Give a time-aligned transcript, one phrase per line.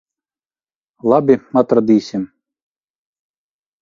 [1.13, 1.37] Labi.
[1.63, 2.25] Atradīsim.